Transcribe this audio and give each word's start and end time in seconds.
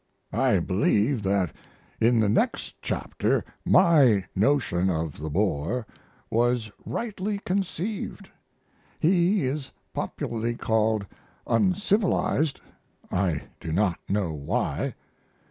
I 0.33 0.57
believe 0.57 1.21
that 1.21 1.53
in 1.99 2.19
the 2.19 2.27
next 2.27 2.73
chapter 2.81 3.45
my 3.63 4.25
notion 4.35 4.89
of 4.89 5.19
the 5.19 5.29
Boer 5.29 5.85
was 6.31 6.71
rightly 6.87 7.37
conceived. 7.37 8.27
He 8.99 9.45
is 9.45 9.69
popularly 9.93 10.55
called 10.55 11.05
uncivilized; 11.45 12.59
I 13.11 13.43
do 13.59 13.71
not 13.71 13.99
know 14.09 14.33
why. 14.33 14.95